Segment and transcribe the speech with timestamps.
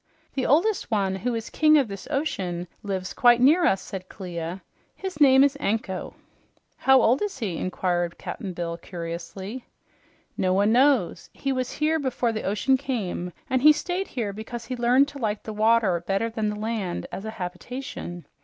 [0.33, 4.63] "The oldest one, who is king of this ocean, lives quite near us," said Clia.
[4.95, 6.15] "His name is Anko."
[6.77, 9.67] "How old is he?" inquired Cap'n Bill curiously.
[10.35, 11.29] "No one knows.
[11.33, 15.19] He was here before the ocean came, and he stayed here because he learned to
[15.19, 18.25] like the water better than the land as a habitation.